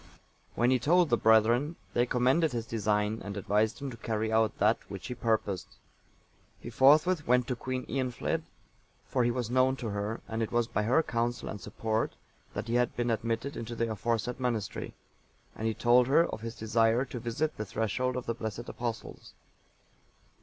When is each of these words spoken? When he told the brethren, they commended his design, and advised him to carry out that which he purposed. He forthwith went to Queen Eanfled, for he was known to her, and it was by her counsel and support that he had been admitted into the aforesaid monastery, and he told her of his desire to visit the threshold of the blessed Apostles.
When 0.55 0.71
he 0.71 0.79
told 0.79 1.11
the 1.11 1.15
brethren, 1.17 1.75
they 1.93 2.07
commended 2.07 2.53
his 2.53 2.65
design, 2.65 3.21
and 3.23 3.37
advised 3.37 3.77
him 3.79 3.91
to 3.91 3.97
carry 3.97 4.31
out 4.31 4.57
that 4.57 4.79
which 4.89 5.05
he 5.05 5.13
purposed. 5.13 5.77
He 6.59 6.71
forthwith 6.71 7.27
went 7.27 7.45
to 7.47 7.55
Queen 7.55 7.85
Eanfled, 7.85 8.41
for 9.05 9.23
he 9.23 9.29
was 9.29 9.51
known 9.51 9.75
to 9.75 9.89
her, 9.89 10.21
and 10.27 10.41
it 10.41 10.51
was 10.51 10.65
by 10.65 10.81
her 10.81 11.03
counsel 11.03 11.49
and 11.49 11.61
support 11.61 12.15
that 12.55 12.67
he 12.67 12.73
had 12.73 12.95
been 12.95 13.11
admitted 13.11 13.55
into 13.55 13.75
the 13.75 13.91
aforesaid 13.91 14.39
monastery, 14.39 14.95
and 15.55 15.67
he 15.67 15.75
told 15.75 16.07
her 16.07 16.25
of 16.25 16.41
his 16.41 16.55
desire 16.55 17.05
to 17.05 17.19
visit 17.19 17.57
the 17.57 17.65
threshold 17.67 18.15
of 18.17 18.25
the 18.25 18.33
blessed 18.33 18.67
Apostles. 18.67 19.33